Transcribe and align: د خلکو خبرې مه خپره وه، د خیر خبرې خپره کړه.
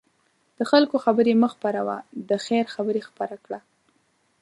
د 0.57 0.59
خلکو 0.71 0.95
خبرې 1.05 1.33
مه 1.41 1.49
خپره 1.55 1.79
وه، 1.87 1.97
د 2.29 2.31
خیر 2.45 2.65
خبرې 2.75 3.01
خپره 3.09 3.35
کړه. 3.45 3.59